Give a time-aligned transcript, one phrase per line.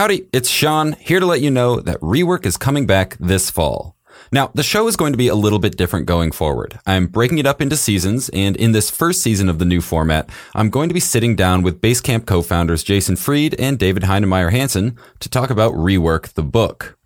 [0.00, 3.96] Howdy, it's Sean, here to let you know that Rework is coming back this fall.
[4.32, 6.80] Now, the show is going to be a little bit different going forward.
[6.86, 10.30] I'm breaking it up into seasons, and in this first season of the new format,
[10.54, 14.96] I'm going to be sitting down with Basecamp co-founders Jason Fried and David Heinemeier Hansson
[15.18, 16.96] to talk about Rework the book.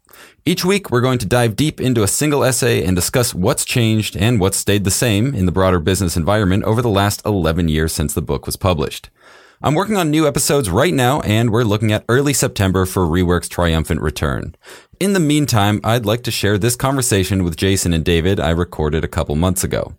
[0.47, 4.17] Each week, we're going to dive deep into a single essay and discuss what's changed
[4.17, 7.93] and what's stayed the same in the broader business environment over the last 11 years
[7.93, 9.11] since the book was published.
[9.63, 13.49] I'm working on new episodes right now, and we're looking at early September for Rework's
[13.49, 14.57] triumphant return.
[14.99, 19.05] In the meantime, I'd like to share this conversation with Jason and David I recorded
[19.05, 19.95] a couple months ago.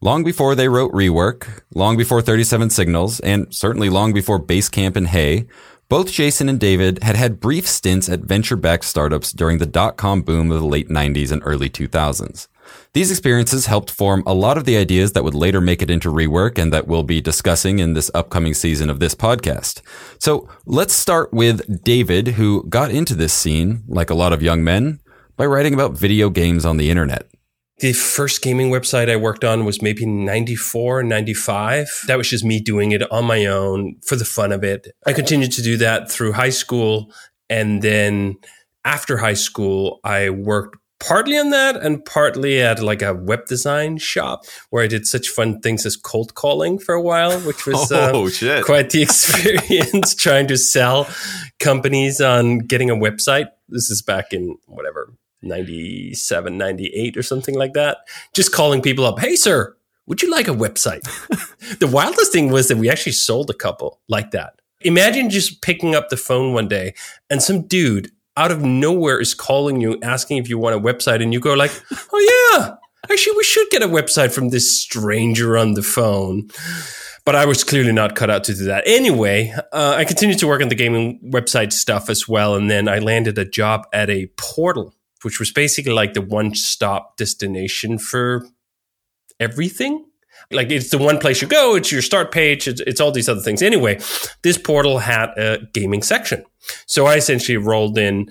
[0.00, 5.08] Long before they wrote Rework, long before 37 Signals, and certainly long before Basecamp and
[5.08, 5.46] HEY,
[5.88, 10.50] both Jason and David had had brief stints at venture-backed startups during the dot-com boom
[10.50, 12.48] of the late 90s and early 2000s.
[12.92, 16.10] These experiences helped form a lot of the ideas that would later make it into
[16.10, 19.82] rework and that we'll be discussing in this upcoming season of this podcast.
[20.18, 24.62] So let's start with David, who got into this scene, like a lot of young
[24.62, 25.00] men,
[25.36, 27.28] by writing about video games on the internet.
[27.78, 32.04] The first gaming website I worked on was maybe 94, 95.
[32.06, 34.86] That was just me doing it on my own for the fun of it.
[35.04, 37.12] I continued to do that through high school.
[37.50, 38.36] And then
[38.84, 43.98] after high school, I worked partly on that and partly at like a web design
[43.98, 47.90] shop where I did such fun things as cold calling for a while, which was
[47.92, 51.08] oh, uh, quite the experience trying to sell
[51.60, 53.48] companies on getting a website.
[53.68, 57.98] This is back in whatever, 97, 98 or something like that.
[58.34, 59.18] Just calling people up.
[59.18, 61.02] Hey, sir, would you like a website?
[61.78, 64.60] the wildest thing was that we actually sold a couple like that.
[64.82, 66.94] Imagine just picking up the phone one day
[67.30, 71.22] and some dude out of nowhere is calling you asking if you want a website
[71.22, 71.70] and you go like
[72.12, 72.74] oh yeah
[73.10, 76.48] actually we should get a website from this stranger on the phone.
[77.24, 78.84] But i was clearly not cut out to do that.
[78.86, 82.88] Anyway uh, i continued to work on the gaming website stuff as well and then
[82.88, 88.46] i landed a job at a portal which was basically like the one-stop destination for
[89.40, 90.04] everything
[90.50, 93.28] like it's the one place you go it's your start page it's, it's all these
[93.28, 93.98] other things anyway
[94.42, 96.44] this portal had a gaming section
[96.86, 98.30] so I essentially rolled in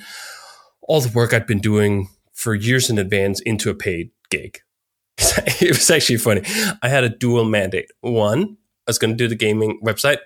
[0.82, 4.60] all the work I'd been doing for years in advance into a paid gig.
[5.18, 6.42] it was actually funny.
[6.82, 7.92] I had a dual mandate.
[8.02, 8.58] One,
[8.88, 10.18] I was going to do the gaming website.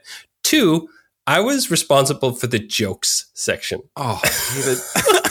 [0.44, 0.88] Two,
[1.28, 3.82] I was responsible for the jokes section.
[3.98, 4.22] Oh,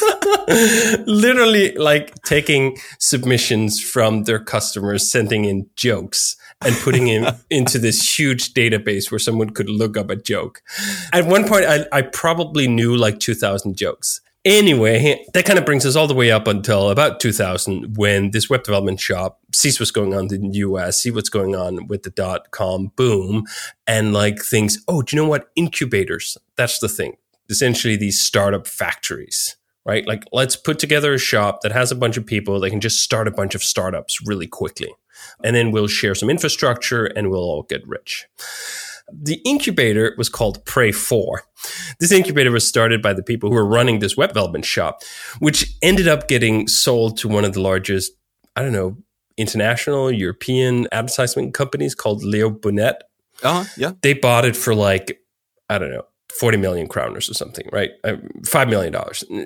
[1.07, 8.19] literally like taking submissions from their customers, sending in jokes and putting him into this
[8.19, 10.63] huge database where someone could look up a joke.
[11.13, 14.21] At one point, I, I probably knew like 2,000 jokes.
[14.45, 18.49] Anyway, that kind of brings us all the way up until about 2000 when this
[18.49, 22.05] web development shop sees what's going on in the US, see what's going on with
[22.05, 23.45] the dot com boom,
[23.89, 25.49] and like thinks, oh, do you know what?
[25.57, 27.17] Incubators, that's the thing.
[27.51, 29.57] Essentially, these startup factories
[29.87, 30.07] right?
[30.07, 33.01] Like, let's put together a shop that has a bunch of people that can just
[33.01, 34.93] start a bunch of startups really quickly
[35.43, 38.27] and then we'll share some infrastructure and we'll all get rich.
[39.13, 41.43] The incubator was called Prey 4.
[42.01, 45.03] This incubator was started by the people who were running this web development shop,
[45.39, 48.13] which ended up getting sold to one of the largest,
[48.57, 48.97] I don't know,
[49.37, 53.03] international European advertisement companies called Leo Burnett.
[53.43, 53.71] Uh huh.
[53.77, 53.93] Yeah.
[54.03, 55.21] They bought it for like,
[55.69, 56.07] I don't know,
[56.39, 57.91] 40 million kroner or something, right?
[58.05, 58.95] Uh, $5 million.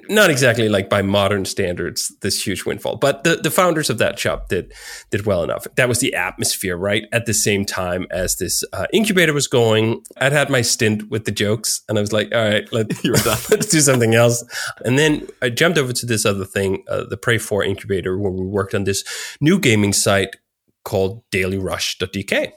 [0.08, 4.18] Not exactly like by modern standards, this huge windfall, but the, the founders of that
[4.18, 4.72] shop did,
[5.10, 5.66] did well enough.
[5.76, 7.04] That was the atmosphere, right?
[7.12, 11.24] At the same time as this uh, incubator was going, I'd had my stint with
[11.24, 14.44] the jokes and I was like, all right, let, let's do something else.
[14.84, 18.32] And then I jumped over to this other thing, uh, the Prey 4 incubator, where
[18.32, 19.04] we worked on this
[19.40, 20.36] new gaming site
[20.84, 22.52] called dailyrush.dk.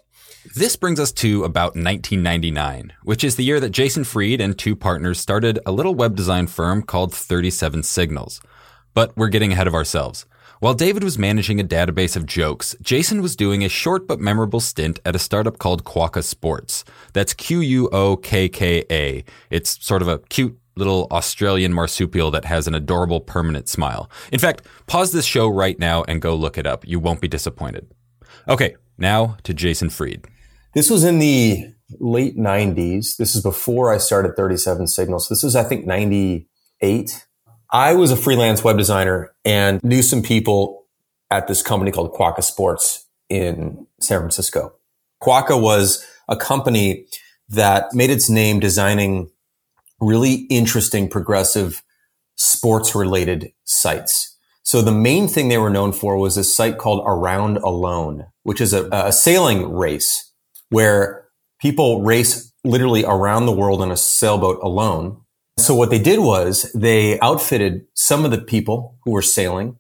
[0.46, 4.76] This brings us to about 1999, which is the year that Jason Fried and two
[4.76, 8.42] partners started a little web design firm called 37 Signals.
[8.94, 10.26] But we're getting ahead of ourselves.
[10.60, 14.60] While David was managing a database of jokes, Jason was doing a short but memorable
[14.60, 16.84] stint at a startup called Quokka Sports.
[17.14, 19.24] That's Q-U-O-K-K-A.
[19.50, 24.10] It's sort of a cute little Australian marsupial that has an adorable permanent smile.
[24.30, 26.86] In fact, pause this show right now and go look it up.
[26.86, 27.90] You won't be disappointed.
[28.50, 30.26] Okay, now to Jason Fried.
[30.74, 33.18] This was in the late 90s.
[33.18, 35.30] This is before I started 37 Signals.
[35.30, 37.28] This was, I think, 98.
[37.72, 40.86] I was a freelance web designer and knew some people
[41.30, 44.74] at this company called Quokka Sports in San Francisco.
[45.22, 47.06] Quokka was a company
[47.50, 49.30] that made its name designing
[50.00, 51.84] really interesting, progressive
[52.36, 54.38] sports related sites.
[54.64, 58.60] So the main thing they were known for was a site called Around Alone, which
[58.60, 60.33] is a, a sailing race
[60.74, 61.26] where
[61.60, 65.22] people race literally around the world in a sailboat alone.
[65.58, 69.78] So what they did was they outfitted some of the people who were sailing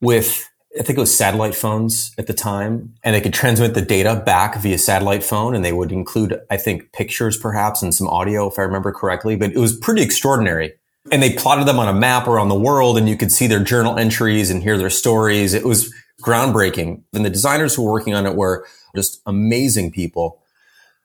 [0.00, 0.48] with
[0.78, 4.22] I think it was satellite phones at the time, and they could transmit the data
[4.26, 8.46] back via satellite phone, and they would include, I think, pictures perhaps and some audio,
[8.46, 9.36] if I remember correctly.
[9.36, 10.74] But it was pretty extraordinary.
[11.10, 13.64] And they plotted them on a map around the world, and you could see their
[13.64, 15.54] journal entries and hear their stories.
[15.54, 17.02] It was groundbreaking.
[17.14, 18.66] And the designers who were working on it were
[18.96, 20.42] just amazing people.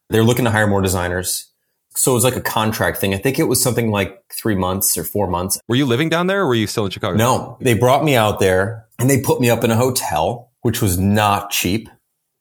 [0.10, 1.48] They're looking to hire more designers.
[1.96, 3.14] So it was like a contract thing.
[3.14, 5.60] I think it was something like three months or four months.
[5.68, 7.18] Were you living down there or were you still in Chicago?
[7.18, 10.82] No, they brought me out there and they put me up in a hotel, which
[10.82, 11.90] was not cheap.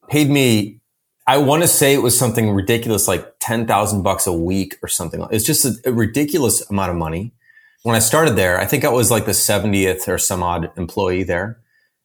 [0.09, 0.79] Paid me,
[1.27, 5.25] I want to say it was something ridiculous, like 10,000 bucks a week or something.
[5.31, 7.33] It's just a, a ridiculous amount of money.
[7.83, 11.23] When I started there, I think I was like the 70th or some odd employee
[11.23, 11.59] there.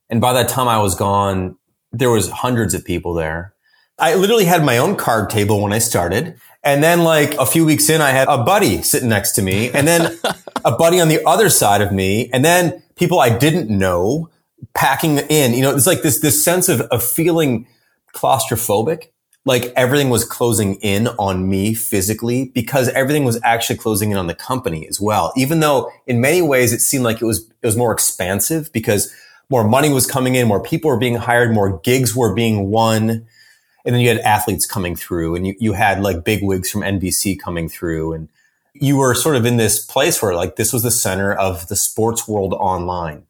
[0.09, 1.57] And by that time I was gone,
[1.93, 3.55] there was hundreds of people there.
[3.99, 6.39] I literally had my own card table when I started.
[6.63, 9.71] And then like a few weeks in, I had a buddy sitting next to me
[9.71, 10.19] and then
[10.65, 12.29] a buddy on the other side of me.
[12.33, 14.29] And then people I didn't know
[14.75, 17.67] packing in, you know, it's like this, this sense of, of feeling
[18.15, 19.09] claustrophobic.
[19.45, 24.27] Like everything was closing in on me physically because everything was actually closing in on
[24.27, 25.33] the company as well.
[25.37, 29.15] Even though in many ways it seemed like it was, it was more expansive because
[29.51, 33.27] more money was coming in, more people were being hired, more gigs were being won
[33.87, 36.81] and then you had athletes coming through and you, you had like big wigs from
[36.81, 38.29] NBC coming through and
[38.75, 41.77] you were sort of in this place where like this was the center of the
[41.77, 43.23] sports world online.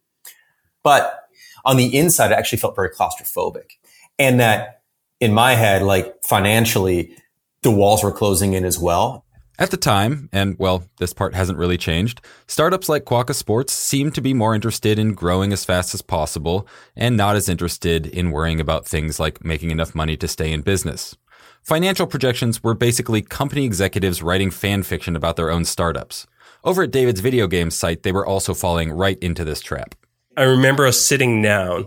[0.82, 1.28] But
[1.66, 3.72] on the inside, it actually felt very claustrophobic
[4.18, 4.80] and that
[5.20, 7.14] in my head, like financially,
[7.60, 9.25] the walls were closing in as well.
[9.58, 14.14] At the time, and well, this part hasn't really changed, startups like Quokka Sports seemed
[14.14, 18.32] to be more interested in growing as fast as possible and not as interested in
[18.32, 21.16] worrying about things like making enough money to stay in business.
[21.62, 26.26] Financial projections were basically company executives writing fan fiction about their own startups.
[26.62, 29.94] Over at David's video game site, they were also falling right into this trap.
[30.36, 31.86] I remember us sitting down.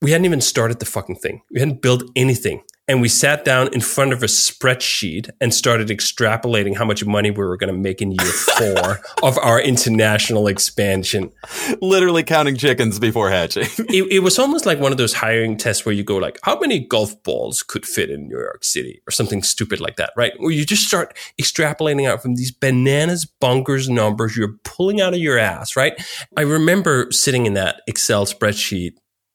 [0.00, 1.42] We hadn't even started the fucking thing.
[1.50, 5.88] We hadn't built anything and we sat down in front of a spreadsheet and started
[5.88, 10.46] extrapolating how much money we were going to make in year four of our international
[10.46, 11.32] expansion.
[11.80, 13.64] Literally counting chickens before hatching.
[13.88, 16.58] it, it, was almost like one of those hiring tests where you go like, how
[16.58, 20.32] many golf balls could fit in New York City or something stupid like that, right?
[20.38, 25.20] Where you just start extrapolating out from these bananas bonkers numbers you're pulling out of
[25.20, 25.94] your ass, right?
[26.36, 28.92] I remember sitting in that Excel spreadsheet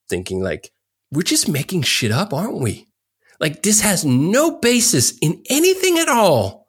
[0.08, 0.70] thinking like,
[1.10, 2.88] we're just making shit up, aren't we?
[3.42, 6.68] Like this has no basis in anything at all.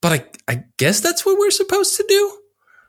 [0.00, 2.38] But I, I guess that's what we're supposed to do.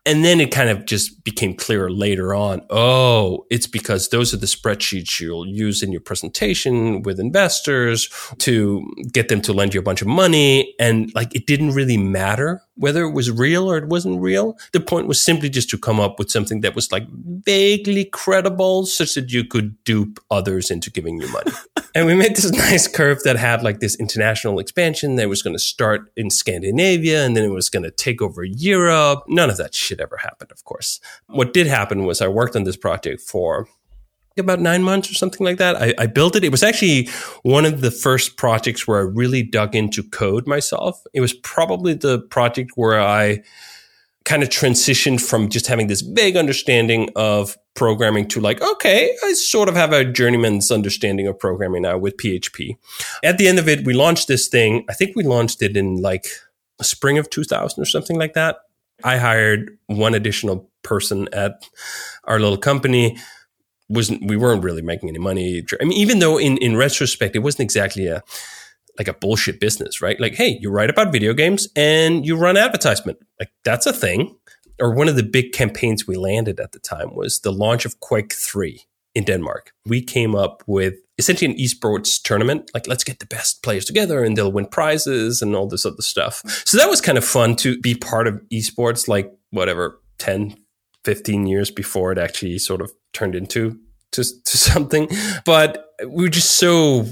[0.06, 2.62] And then it kind of just became clearer later on.
[2.70, 8.08] Oh, it's because those are the spreadsheets you'll use in your presentation with investors
[8.40, 10.76] to get them to lend you a bunch of money.
[10.80, 14.58] And like it didn't really matter whether it was real or it wasn't real.
[14.74, 18.86] The point was simply just to come up with something that was like vaguely credible
[18.86, 21.52] such that you could dupe others into giving you money.
[21.96, 25.56] and we made this nice curve that had like this international expansion that was going
[25.56, 29.24] to start in Scandinavia and then it was going to take over Europe.
[29.28, 31.00] None of that shit ever happened, of course.
[31.28, 33.68] What did happen was I worked on this project for
[34.38, 35.76] about nine months or something like that.
[35.76, 36.44] I, I, built it.
[36.44, 37.10] It was actually
[37.44, 41.02] one of the first projects where I really dug into code myself.
[41.14, 43.44] It was probably the project where I
[44.26, 49.34] kind of transitioned from just having this vague understanding of programming to like, okay, I
[49.34, 52.78] sort of have a journeyman's understanding of programming now with PHP.
[53.24, 54.84] At the end of it, we launched this thing.
[54.90, 56.26] I think we launched it in like
[56.82, 58.58] spring of 2000 or something like that.
[59.04, 61.68] I hired one additional person at
[62.24, 63.18] our little company.
[63.90, 65.64] Wasn't We weren't really making any money.
[65.80, 68.24] I mean, even though in, in retrospect, it wasn't exactly a,
[68.98, 70.20] like a bullshit business, right?
[70.20, 73.20] Like, hey, you write about video games and you run advertisement.
[73.40, 74.36] Like that's a thing.
[74.80, 78.00] Or one of the big campaigns we landed at the time was the launch of
[78.00, 78.82] Quake 3
[79.14, 79.72] in Denmark.
[79.86, 82.70] We came up with essentially an esports tournament.
[82.74, 86.02] Like, let's get the best players together and they'll win prizes and all this other
[86.02, 86.42] stuff.
[86.66, 90.58] So that was kind of fun to be part of esports, like whatever, 10,
[91.06, 93.80] 15 years before it actually sort of turned into
[94.12, 95.08] to, to something.
[95.46, 97.06] But we were just so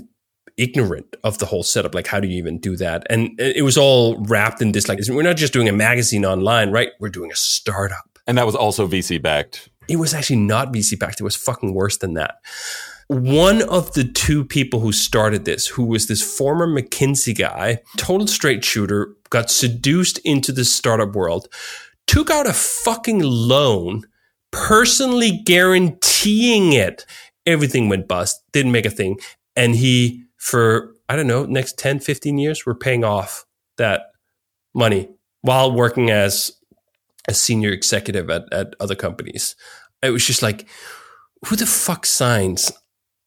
[0.57, 1.95] ignorant of the whole setup.
[1.95, 3.05] Like, how do you even do that?
[3.09, 6.71] And it was all wrapped in this, like, we're not just doing a magazine online,
[6.71, 6.89] right?
[7.00, 8.19] We're doing a startup.
[8.27, 9.69] And that was also VC backed.
[9.89, 11.19] It was actually not VC backed.
[11.19, 12.35] It was fucking worse than that.
[13.07, 18.27] One of the two people who started this, who was this former McKinsey guy, total
[18.27, 21.50] straight shooter, got seduced into the startup world,
[22.07, 24.03] took out a fucking loan,
[24.51, 27.05] personally guaranteeing it.
[27.45, 29.19] Everything went bust, didn't make a thing.
[29.55, 33.45] And he for, I don't know, next 10, 15 years, we're paying off
[33.77, 34.12] that
[34.74, 35.10] money
[35.41, 36.51] while working as
[37.29, 39.55] a senior executive at, at other companies.
[40.01, 40.67] It was just like,
[41.45, 42.74] who the fuck signs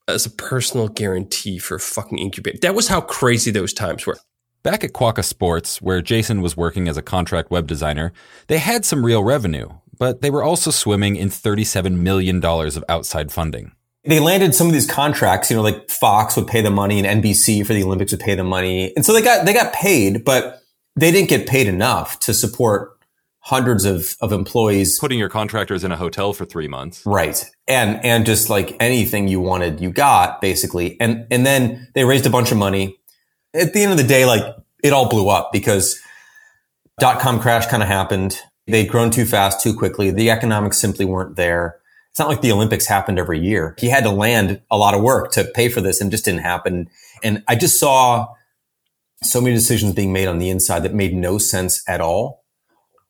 [0.08, 2.58] as a personal guarantee for fucking incubator?
[2.60, 4.18] That was how crazy those times were.
[4.66, 8.12] Back at Quokka Sports, where Jason was working as a contract web designer,
[8.48, 13.30] they had some real revenue, but they were also swimming in $37 million of outside
[13.30, 13.70] funding.
[14.02, 17.22] They landed some of these contracts, you know, like Fox would pay the money and
[17.22, 18.92] NBC for the Olympics would pay the money.
[18.96, 20.60] And so they got, they got paid, but
[20.96, 22.98] they didn't get paid enough to support
[23.42, 24.98] hundreds of, of employees.
[24.98, 27.06] Putting your contractors in a hotel for three months.
[27.06, 27.48] Right.
[27.68, 31.00] And, and just like anything you wanted, you got basically.
[31.00, 32.98] And, and then they raised a bunch of money.
[33.56, 34.44] At the end of the day, like
[34.82, 35.98] it all blew up because
[37.00, 38.40] dot com crash kind of happened.
[38.66, 40.10] They'd grown too fast, too quickly.
[40.10, 41.78] The economics simply weren't there.
[42.10, 43.74] It's not like the Olympics happened every year.
[43.78, 46.40] He had to land a lot of work to pay for this and just didn't
[46.40, 46.88] happen.
[47.22, 48.28] And I just saw
[49.22, 52.44] so many decisions being made on the inside that made no sense at all.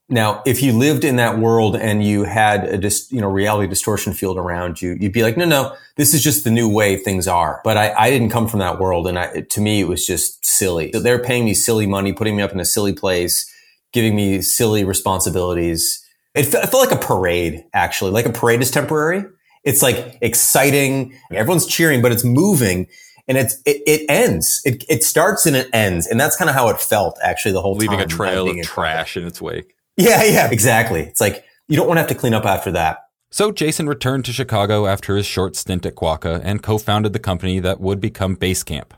[0.08, 3.68] Now, if you lived in that world and you had a dis, you know reality
[3.68, 6.96] distortion field around you, you'd be like, no, no, this is just the new way
[6.96, 7.60] things are.
[7.64, 10.44] But I, I didn't come from that world, and I, to me, it was just
[10.46, 10.92] silly.
[10.92, 13.52] So they're paying me silly money, putting me up in a silly place,
[13.92, 16.04] giving me silly responsibilities.
[16.34, 18.12] It, fe- it felt like a parade, actually.
[18.12, 19.24] Like a parade is temporary.
[19.64, 21.18] It's like exciting.
[21.32, 22.86] Everyone's cheering, but it's moving
[23.28, 24.62] and it's it, it ends.
[24.64, 27.60] It, it starts and it ends, and that's kind of how it felt actually the
[27.60, 28.06] whole leaving time.
[28.06, 29.75] a trail of trash in its wake.
[29.96, 31.00] Yeah, yeah, exactly.
[31.00, 32.98] It's like you don't want to have to clean up after that.
[33.30, 37.58] So Jason returned to Chicago after his short stint at Quokka and co-founded the company
[37.60, 38.92] that would become Basecamp.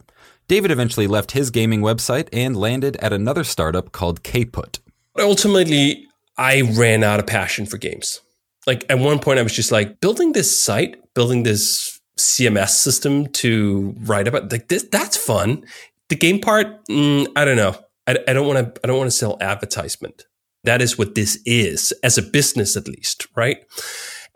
[0.49, 4.81] David eventually left his gaming website and landed at another startup called Kaput.
[5.19, 8.21] Ultimately, I ran out of passion for games.
[8.67, 13.27] Like at one point, I was just like building this site, building this CMS system
[13.29, 14.53] to write about.
[14.53, 15.65] Like this, that's fun.
[16.09, 17.75] The game part, mm, I don't know.
[18.07, 18.81] I, I don't want to.
[18.83, 20.25] I don't want to sell advertisement.
[20.65, 23.59] That is what this is, as a business at least, right?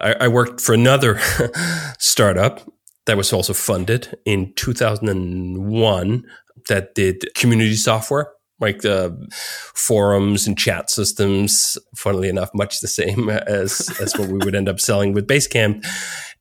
[0.00, 1.20] I, I worked for another
[1.98, 2.60] startup
[3.06, 6.24] that was also funded in 2001
[6.68, 8.28] that did community software
[8.62, 9.28] like the
[9.74, 11.76] forums and chat systems.
[11.96, 15.84] Funnily enough much the same as as what we would end up selling with basecamp.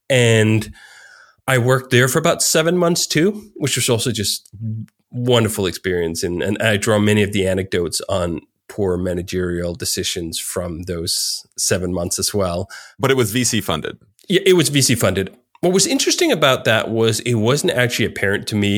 [0.09, 0.71] And
[1.47, 4.47] i worked there for about seven months too which was also just
[5.09, 6.23] wonderful experience.
[6.23, 8.41] And, and i draw many of the anecdotes on
[8.75, 12.59] poor managerial decisions from those seven months as well
[13.01, 13.95] But it was VC funded.
[14.33, 15.27] yeah, it was VC funded.
[15.63, 18.71] What was interesting about that was it wasn't actually apparent to me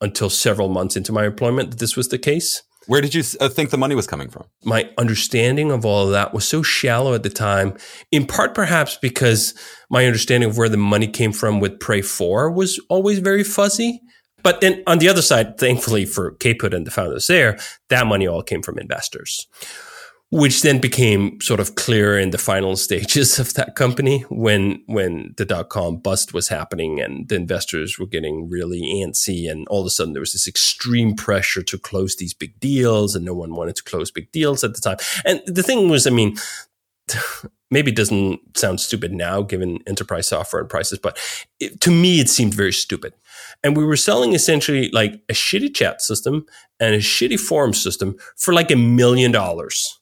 [0.00, 2.62] until several months into my employment that this was the case.
[2.86, 4.44] Where did you uh, think the money was coming from?
[4.64, 7.76] My understanding of all of that was so shallow at the time,
[8.10, 9.54] in part perhaps because
[9.90, 14.00] my understanding of where the money came from with Prey 4 was always very fuzzy.
[14.42, 18.26] But then on the other side, thankfully for Kaput and the founders there, that money
[18.26, 19.46] all came from investors
[20.30, 25.34] which then became sort of clear in the final stages of that company when when
[25.36, 29.80] the dot com bust was happening and the investors were getting really antsy and all
[29.80, 33.34] of a sudden there was this extreme pressure to close these big deals and no
[33.34, 34.96] one wanted to close big deals at the time.
[35.24, 36.36] And the thing was i mean
[37.72, 41.18] maybe it doesn't sound stupid now given enterprise software and prices but
[41.58, 43.14] it, to me it seemed very stupid
[43.62, 46.46] and we were selling essentially like a shitty chat system
[46.78, 50.00] and a shitty forum system for like a million dollars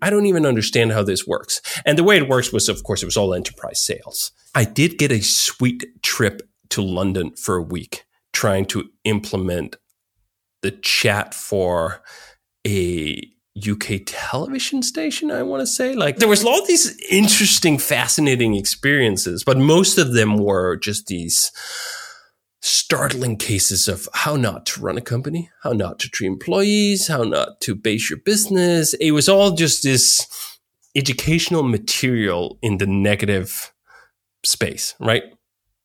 [0.00, 1.60] I don't even understand how this works.
[1.84, 4.30] And the way it works was, of course, it was all enterprise sales.
[4.54, 9.76] I did get a sweet trip to London for a week trying to implement
[10.62, 12.02] the chat for
[12.66, 13.22] a
[13.56, 15.94] UK television station, I want to say.
[15.94, 20.76] Like there was a lot of these interesting, fascinating experiences, but most of them were
[20.76, 21.50] just these
[22.60, 27.22] startling cases of how not to run a company, how not to treat employees, how
[27.22, 28.94] not to base your business.
[28.94, 30.26] It was all just this
[30.96, 33.72] educational material in the negative
[34.44, 35.22] space, right?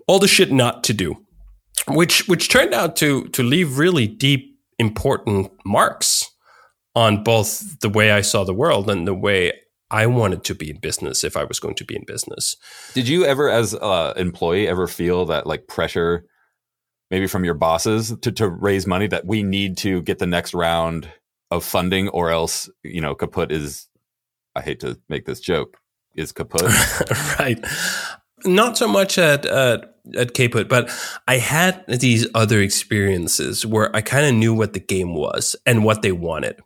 [0.07, 1.25] All the shit not to do,
[1.87, 6.29] which which turned out to to leave really deep, important marks
[6.95, 9.53] on both the way I saw the world and the way
[9.89, 12.55] I wanted to be in business if I was going to be in business.
[12.93, 16.25] Did you ever, as an employee, ever feel that like pressure?
[17.13, 20.51] Maybe from your bosses to, to raise money that we need to get the next
[20.51, 21.07] round
[21.51, 23.87] of funding or else you know kaput is
[24.55, 25.77] i hate to make this joke
[26.15, 26.63] is kaput.
[27.39, 27.63] Right.
[28.45, 29.81] Not so much at uh,
[30.17, 30.89] at kaput but
[31.27, 35.85] i had these other experiences where i kind of knew what the game was and
[35.85, 36.59] what they wanted.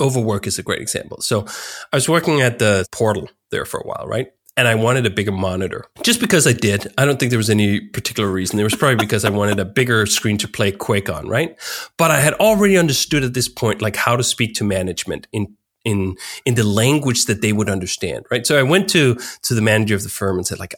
[0.00, 1.20] Overwork is a great example.
[1.22, 1.44] So
[1.92, 5.10] i was working at the portal there for a while right and I wanted a
[5.10, 6.92] bigger monitor just because I did.
[6.98, 8.56] I don't think there was any particular reason.
[8.56, 11.56] There was probably because I wanted a bigger screen to play Quake on, right?
[11.96, 15.56] But I had already understood at this point, like how to speak to management in,
[15.84, 18.46] in in the language that they would understand, right?
[18.46, 20.74] So I went to to the manager of the firm and said, like,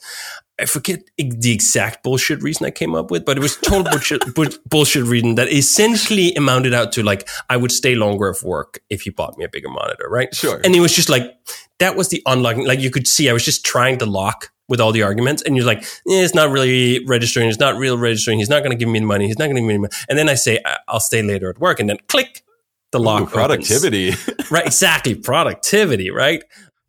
[0.60, 4.22] I forget the exact bullshit reason I came up with, but it was total bullshit,
[4.68, 9.04] bullshit reason that essentially amounted out to like I would stay longer of work if
[9.04, 10.32] you bought me a bigger monitor, right?
[10.32, 10.60] Sure.
[10.62, 11.24] And it was just like
[11.78, 12.66] that was the unlocking.
[12.66, 15.56] Like you could see, I was just trying to lock with all the arguments, and
[15.56, 17.48] you're like, eh, it's not really registering.
[17.48, 18.38] It's not real registering.
[18.38, 19.26] He's not going to give me the money.
[19.26, 19.92] He's not going to give me the money.
[20.08, 22.42] And then I say, I'll stay later at work, and then click,
[22.92, 23.22] the lock.
[23.22, 24.12] Ooh, productivity.
[24.50, 24.66] right.
[24.66, 25.14] Exactly.
[25.14, 26.10] Productivity.
[26.10, 26.42] Right.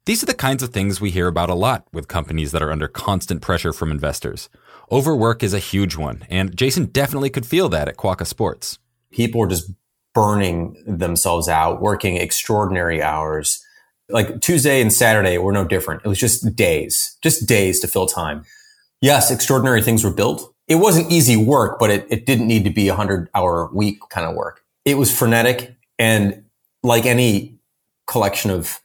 [0.06, 2.72] These are the kinds of things we hear about a lot with companies that are
[2.72, 4.50] under constant pressure from investors.
[4.92, 8.78] Overwork is a huge one, and Jason definitely could feel that at Quokka Sports.
[9.12, 9.72] People are just
[10.14, 13.65] burning themselves out, working extraordinary hours.
[14.10, 16.02] Like Tuesday and Saturday were no different.
[16.06, 18.44] It was just days, just days to fill time.
[19.02, 20.54] Yes, extraordinary things were built.
[20.68, 24.00] It wasn't easy work, but it, it didn't need to be a hundred hour week
[24.10, 24.62] kind of work.
[24.84, 26.44] It was frenetic and
[26.84, 27.60] like any
[28.08, 28.80] collection of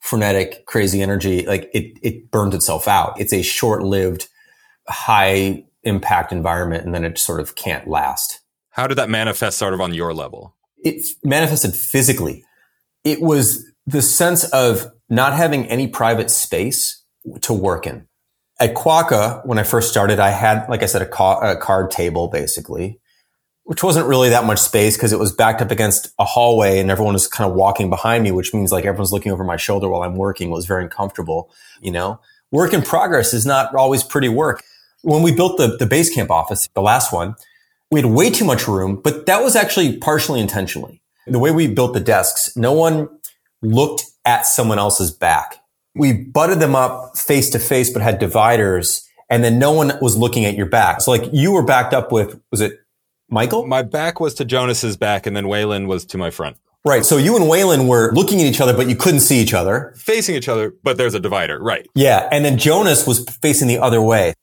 [0.00, 3.18] frenetic, crazy energy, like it, it burns itself out.
[3.20, 4.28] It's a short lived,
[4.88, 8.40] high impact environment, and then it sort of can't last.
[8.70, 10.54] How did that manifest sort of on your level?
[10.78, 12.44] It manifested physically.
[13.04, 17.04] It was the sense of not having any private space
[17.42, 18.06] to work in.
[18.58, 21.90] At Quokka, when I first started, I had, like I said, a, ca- a card
[21.90, 23.00] table basically
[23.66, 26.88] which wasn't really that much space because it was backed up against a hallway and
[26.88, 29.88] everyone was kind of walking behind me, which means like everyone's looking over my shoulder
[29.88, 30.50] while I'm working.
[30.50, 31.50] It was very uncomfortable,
[31.80, 32.20] you know.
[32.52, 34.62] Work in progress is not always pretty work.
[35.02, 37.34] When we built the, the Basecamp office, the last one,
[37.90, 41.02] we had way too much room, but that was actually partially intentionally.
[41.26, 43.08] The way we built the desks, no one
[43.62, 45.60] looked at someone else's back.
[45.94, 50.16] We butted them up face to face, but had dividers and then no one was
[50.16, 51.00] looking at your back.
[51.00, 52.78] So like you were backed up with, was it
[53.28, 53.66] Michael?
[53.66, 56.56] My back was to Jonas's back, and then Waylon was to my front.
[56.84, 57.04] Right.
[57.04, 59.92] So you and Waylon were looking at each other, but you couldn't see each other.
[59.96, 61.60] Facing each other, but there's a divider.
[61.60, 61.88] Right.
[61.96, 62.28] Yeah.
[62.30, 64.34] And then Jonas was facing the other way.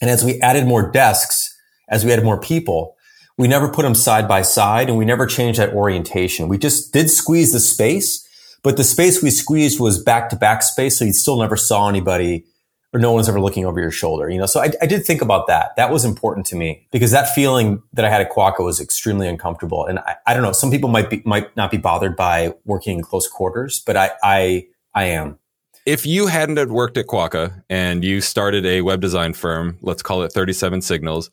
[0.00, 1.54] And as we added more desks,
[1.90, 2.96] as we added more people,
[3.36, 6.48] we never put them side by side and we never changed that orientation.
[6.48, 8.26] We just did squeeze the space,
[8.62, 10.98] but the space we squeezed was back to back space.
[10.98, 12.44] So you still never saw anybody
[12.92, 14.46] or no one's ever looking over your shoulder, you know?
[14.46, 15.76] So I, I, did think about that.
[15.76, 19.28] That was important to me because that feeling that I had at Quokka was extremely
[19.28, 19.86] uncomfortable.
[19.86, 22.98] And I, I don't know, some people might be, might not be bothered by working
[22.98, 25.38] in close quarters, but I, I, I am.
[25.86, 30.02] If you hadn't had worked at Quokka and you started a web design firm, let's
[30.02, 31.30] call it 37 Signals,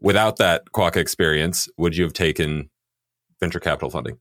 [0.00, 2.70] without that Quokka experience, would you have taken
[3.40, 4.18] venture capital funding?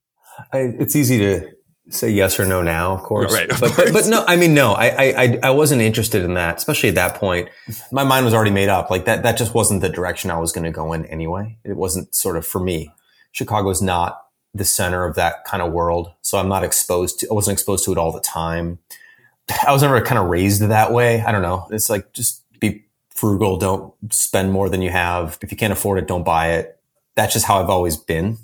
[0.52, 1.52] I, it's easy to
[1.92, 3.34] say yes or no now, of course.
[3.34, 3.50] Right.
[3.50, 3.92] Of but, course.
[3.92, 4.88] but, but no, I mean, no, I,
[5.24, 7.50] I, I wasn't interested in that, especially at that point.
[7.92, 8.90] My mind was already made up.
[8.90, 11.58] Like that, that just wasn't the direction I was going to go in anyway.
[11.64, 12.94] It wasn't sort of for me.
[13.32, 16.12] Chicago is not the center of that kind of world.
[16.22, 18.80] So I'm not exposed to, I wasn't exposed to it all the time.
[19.68, 21.22] I was never kind of raised that way.
[21.22, 21.68] I don't know.
[21.72, 23.58] It's like just be frugal.
[23.58, 25.38] Don't spend more than you have.
[25.42, 26.78] If you can't afford it, don't buy it.
[27.16, 28.38] That's just how I've always been.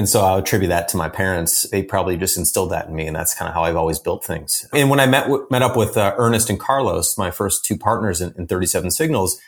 [0.00, 1.68] And so I attribute that to my parents.
[1.68, 3.06] They probably just instilled that in me.
[3.06, 4.66] And that's kind of how I've always built things.
[4.72, 7.76] And when I met, w- met up with uh, Ernest and Carlos, my first two
[7.76, 9.38] partners in, in 37 Signals,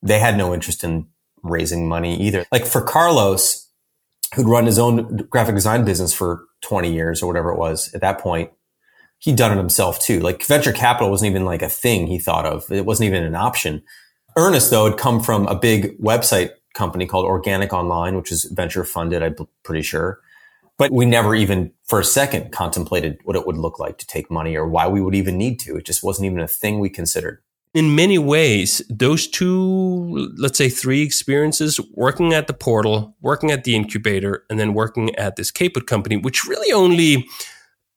[0.00, 1.08] they had no interest in
[1.42, 2.46] raising money either.
[2.52, 3.68] Like for Carlos,
[4.36, 8.02] who'd run his own graphic design business for 20 years or whatever it was at
[8.02, 8.52] that point,
[9.18, 10.20] he'd done it himself too.
[10.20, 12.70] Like venture capital wasn't even like a thing he thought of.
[12.70, 13.82] It wasn't even an option.
[14.36, 18.84] Ernest, though, had come from a big website company called Organic Online, which is venture
[18.84, 20.20] funded, I'm pretty sure.
[20.78, 24.30] But we never even for a second contemplated what it would look like to take
[24.30, 25.76] money or why we would even need to.
[25.76, 27.42] It just wasn't even a thing we considered.
[27.74, 33.64] In many ways, those two, let's say three experiences, working at the portal, working at
[33.64, 37.26] the incubator, and then working at this Caput company, which really only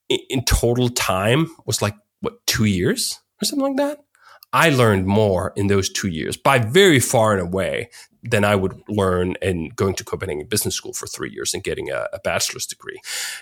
[0.08, 4.06] in total time was like, what, two years or something like that?
[4.54, 7.90] I learned more in those two years by very far and away
[8.26, 11.92] than I would learn in going to Copenhagen Business School for three years and getting
[11.92, 13.00] a, a, bachelor's degree.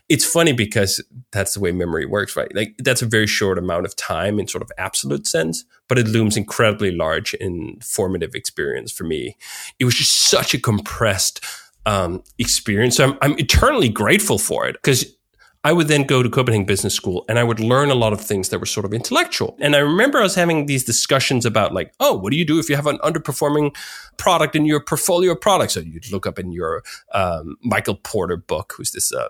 [0.09, 2.53] It's funny because that's the way memory works, right?
[2.53, 6.07] Like that's a very short amount of time in sort of absolute sense, but it
[6.07, 9.37] looms incredibly large in formative experience for me.
[9.79, 11.43] It was just such a compressed
[11.85, 12.97] um, experience.
[12.97, 15.05] So I'm, I'm eternally grateful for it because
[15.65, 18.19] I would then go to Copenhagen Business School and I would learn a lot of
[18.19, 19.55] things that were sort of intellectual.
[19.61, 22.59] And I remember I was having these discussions about like, oh, what do you do
[22.59, 23.73] if you have an underperforming
[24.17, 25.75] product in your portfolio of products?
[25.75, 29.29] So you'd look up in your um, Michael Porter book, who's this uh,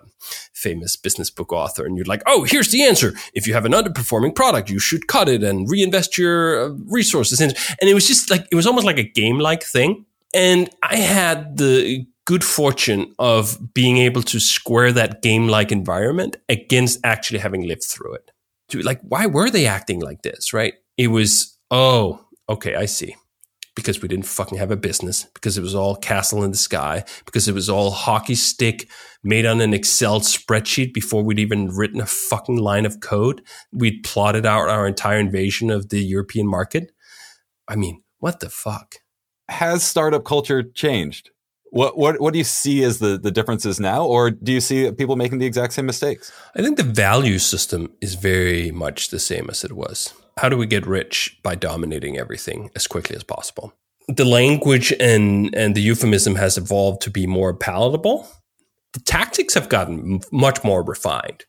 [0.52, 3.14] famous business book author, and you're like, oh, here's the answer.
[3.32, 7.40] If you have an underperforming product, you should cut it and reinvest your uh, resources.
[7.40, 10.04] And it was just like, it was almost like a game like thing.
[10.34, 16.36] And I had the good fortune of being able to square that game like environment
[16.48, 18.30] against actually having lived through it.
[18.70, 20.52] To like, why were they acting like this?
[20.52, 20.74] Right?
[20.96, 23.16] It was, oh, okay, I see.
[23.76, 27.04] Because we didn't fucking have a business, because it was all castle in the sky,
[27.24, 28.88] because it was all hockey stick
[29.24, 33.42] made on an Excel spreadsheet before we'd even written a fucking line of code.
[33.72, 36.92] We'd plotted out our entire invasion of the European market.
[37.66, 38.94] I mean, what the fuck?
[39.48, 41.30] Has startup culture changed?
[41.74, 44.92] What what what do you see as the the differences now, or do you see
[44.92, 46.30] people making the exact same mistakes?
[46.54, 50.14] I think the value system is very much the same as it was.
[50.38, 53.74] How do we get rich by dominating everything as quickly as possible?
[54.06, 58.28] The language and and the euphemism has evolved to be more palatable.
[58.92, 61.44] The tactics have gotten much more refined.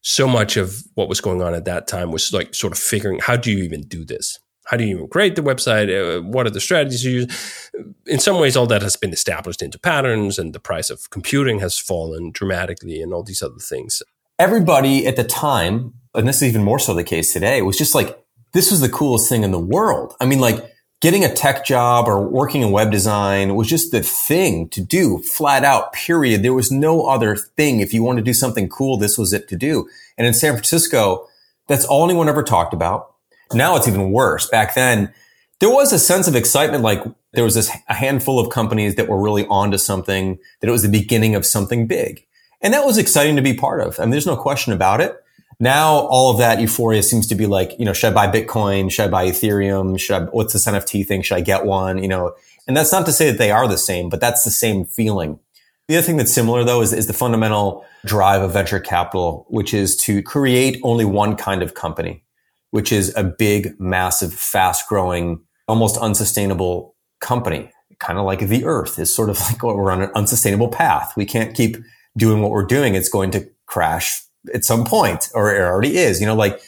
[0.00, 3.20] So much of what was going on at that time was like sort of figuring
[3.20, 4.40] how do you even do this?
[4.68, 5.88] How do you even create the website?
[5.88, 7.70] Uh, what are the strategies you use?
[8.04, 11.60] In some ways, all that has been established into patterns, and the price of computing
[11.60, 14.02] has fallen dramatically, and all these other things.
[14.38, 17.94] Everybody at the time, and this is even more so the case today, was just
[17.94, 20.14] like, this was the coolest thing in the world.
[20.20, 20.62] I mean, like,
[21.00, 25.18] getting a tech job or working in web design was just the thing to do,
[25.18, 26.42] flat out, period.
[26.42, 27.80] There was no other thing.
[27.80, 29.88] If you want to do something cool, this was it to do.
[30.18, 31.26] And in San Francisco,
[31.68, 33.14] that's all anyone ever talked about.
[33.52, 34.46] Now it's even worse.
[34.46, 35.12] Back then,
[35.60, 36.82] there was a sense of excitement.
[36.82, 40.72] Like there was this a handful of companies that were really onto something, that it
[40.72, 42.24] was the beginning of something big.
[42.60, 43.98] And that was exciting to be part of.
[43.98, 45.16] I mean, there's no question about it.
[45.60, 48.90] Now all of that euphoria seems to be like, you know, should I buy Bitcoin?
[48.90, 49.98] Should I buy Ethereum?
[49.98, 51.22] Should I, what's this NFT thing?
[51.22, 52.00] Should I get one?
[52.00, 52.34] You know,
[52.66, 55.40] and that's not to say that they are the same, but that's the same feeling.
[55.88, 59.74] The other thing that's similar though is, is the fundamental drive of venture capital, which
[59.74, 62.22] is to create only one kind of company
[62.70, 67.70] which is a big, massive, fast growing, almost unsustainable company.
[67.98, 71.12] Kind of like the earth is sort of like we're on an unsustainable path.
[71.16, 71.76] We can't keep
[72.16, 72.94] doing what we're doing.
[72.94, 74.22] It's going to crash
[74.54, 76.60] at some point or it already is, you know, like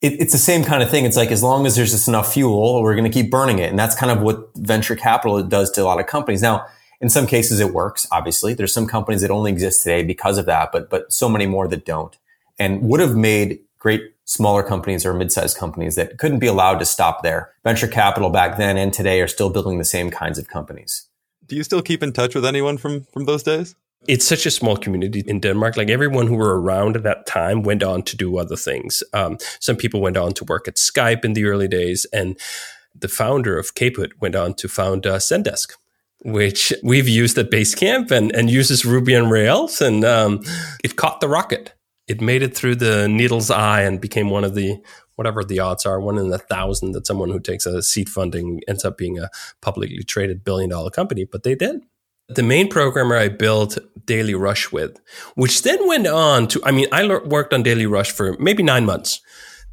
[0.00, 1.04] it, it's the same kind of thing.
[1.04, 3.70] It's like, as long as there's just enough fuel, we're going to keep burning it.
[3.70, 6.42] And that's kind of what venture capital does to a lot of companies.
[6.42, 6.66] Now,
[7.00, 8.54] in some cases it works, obviously.
[8.54, 11.68] There's some companies that only exist today because of that, but, but so many more
[11.68, 12.16] that don't
[12.58, 16.84] and would have made great smaller companies or mid-sized companies that couldn't be allowed to
[16.84, 17.52] stop there.
[17.64, 21.08] Venture capital back then and today are still building the same kinds of companies.
[21.46, 23.74] Do you still keep in touch with anyone from from those days?
[24.08, 25.76] It's such a small community in Denmark.
[25.76, 29.02] Like everyone who were around at that time went on to do other things.
[29.12, 32.36] Um, some people went on to work at Skype in the early days, and
[32.98, 35.74] the founder of Kaput went on to found uh, Zendesk
[36.24, 39.80] which we've used at Basecamp and, and uses Ruby on Rails.
[39.80, 40.40] And um,
[40.84, 41.74] it caught the rocket
[42.12, 44.80] it made it through the needle's eye and became one of the
[45.16, 48.60] whatever the odds are, one in a thousand that someone who takes a seed funding
[48.68, 49.30] ends up being a
[49.62, 51.80] publicly traded billion dollar company, but they did.
[52.28, 54.98] The main programmer I built Daily Rush with,
[55.34, 58.84] which then went on to, I mean, I worked on Daily Rush for maybe nine
[58.84, 59.20] months.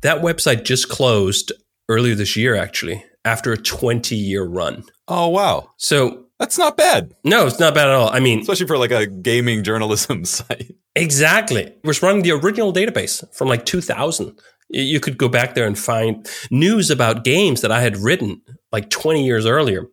[0.02, 1.52] That website just closed
[1.90, 4.84] earlier this year, actually, after a 20 year run.
[5.08, 5.72] Oh, wow.
[5.78, 7.14] So that's not bad.
[7.24, 8.10] No, it's not bad at all.
[8.10, 10.76] I mean, especially for like a gaming journalism site.
[10.96, 11.64] Exactly.
[11.64, 14.40] It was running the original database from like 2000.
[14.70, 18.90] You could go back there and find news about games that I had written like
[18.90, 19.88] 20 years earlier,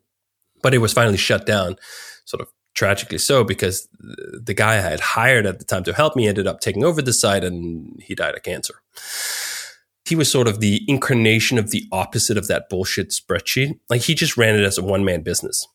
[0.63, 1.77] but it was finally shut down,
[2.25, 6.15] sort of tragically so, because the guy I had hired at the time to help
[6.15, 8.75] me ended up taking over the site and he died of cancer.
[10.05, 13.81] He was sort of the incarnation of the opposite of that bullshit spreadsheet.
[13.89, 15.67] Like he just ran it as a one man business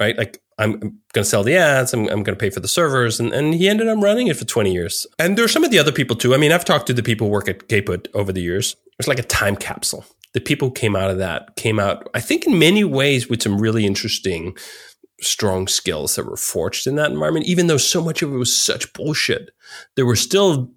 [0.00, 0.16] right?
[0.16, 1.92] Like I'm, going to sell the ads.
[1.92, 3.20] I'm, I'm going to pay for the servers.
[3.20, 5.06] And, and he ended up running it for 20 years.
[5.18, 6.34] And there are some of the other people too.
[6.34, 8.74] I mean, I've talked to the people who work at Kaput over the years.
[8.98, 10.04] It's like a time capsule.
[10.32, 13.42] The people who came out of that came out, I think in many ways with
[13.42, 14.56] some really interesting,
[15.20, 17.46] strong skills that were forged in that environment.
[17.46, 19.50] Even though so much of it was such bullshit,
[19.96, 20.70] there was still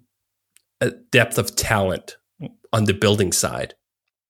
[0.80, 2.16] a depth of talent
[2.72, 3.74] on the building side.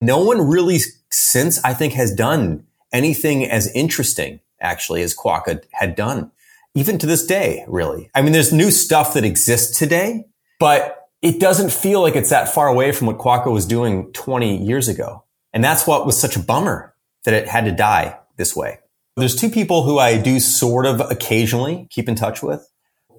[0.01, 0.79] No one really
[1.11, 6.31] since I think has done anything as interesting actually, as Quokka had done,
[6.75, 8.11] even to this day, really.
[8.15, 10.25] I mean, there's new stuff that exists today,
[10.59, 14.65] but it doesn't feel like it's that far away from what Quokka was doing 20
[14.65, 15.25] years ago.
[15.53, 18.79] And that's what was such a bummer that it had to die this way.
[19.17, 22.69] There's two people who I do sort of occasionally keep in touch with.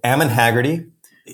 [0.04, 0.88] Ammon Haggerty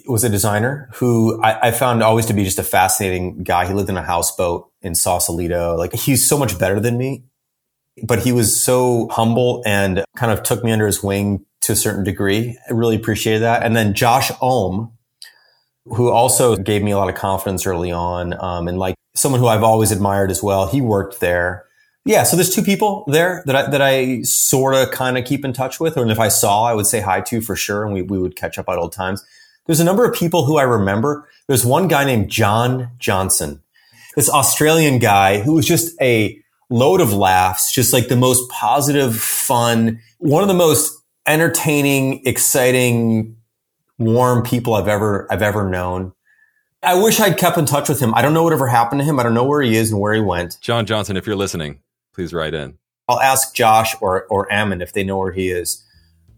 [0.07, 3.67] was a designer who I, I, found always to be just a fascinating guy.
[3.67, 5.75] He lived in a houseboat in Sausalito.
[5.75, 7.25] Like he's so much better than me
[8.03, 11.75] but he was so humble and kind of took me under his wing to a
[11.75, 12.57] certain degree.
[12.69, 13.63] I really appreciated that.
[13.63, 14.93] And then Josh Ulm,
[15.85, 19.47] who also gave me a lot of confidence early on, um, and like someone who
[19.47, 20.67] I've always admired as well.
[20.67, 21.65] He worked there.
[22.03, 25.45] Yeah, so there's two people there that I, that I sort of kind of keep
[25.45, 27.93] in touch with, and if I saw, I would say hi to for sure, and
[27.93, 29.23] we, we would catch up at old times.
[29.67, 31.27] There's a number of people who I remember.
[31.47, 33.61] There's one guy named John Johnson,
[34.15, 39.15] this Australian guy who was just a load of laughs, just like the most positive,
[39.15, 43.35] fun, one of the most entertaining, exciting,
[43.99, 46.13] warm people I've ever I've ever known.
[46.81, 48.13] I wish I'd kept in touch with him.
[48.15, 49.19] I don't know whatever happened to him.
[49.19, 50.57] I don't know where he is and where he went.
[50.61, 51.79] John Johnson, if you're listening,
[52.13, 52.79] please write in.
[53.07, 55.85] I'll ask Josh or, or Ammon if they know where he is.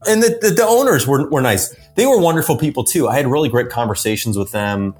[0.05, 1.73] And the, the, the, owners were, were nice.
[1.95, 3.07] They were wonderful people too.
[3.07, 4.95] I had really great conversations with them.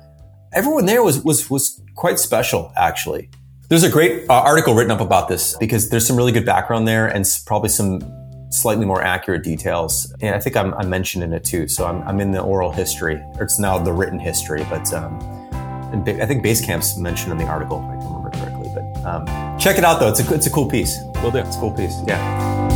[0.54, 3.30] Everyone there was, was, was quite special, actually.
[3.74, 6.88] There's a great uh, article written up about this because there's some really good background
[6.88, 8.02] there and probably some
[8.52, 10.14] slightly more accurate details.
[10.22, 11.68] And I think I'm, I'm mentioned in it too.
[11.68, 15.18] So I'm, I'm in the oral history, or it's now the written history, but um,
[16.06, 18.70] I think Basecamp's mentioned in the article, if I can remember correctly.
[18.76, 20.10] But um, check it out though.
[20.10, 21.00] It's a, it's a cool piece.
[21.24, 21.40] Will do.
[21.40, 21.96] It's a cool piece.
[22.06, 22.70] Yeah.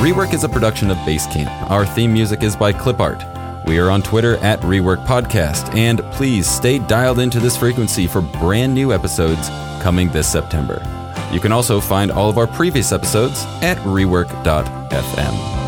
[0.00, 1.68] Rework is a production of Basecamp.
[1.68, 3.31] Our theme music is by Clipart.
[3.66, 8.20] We are on Twitter at Rework Podcast, and please stay dialed into this frequency for
[8.20, 9.48] brand new episodes
[9.80, 10.82] coming this September.
[11.32, 15.61] You can also find all of our previous episodes at rework.fm.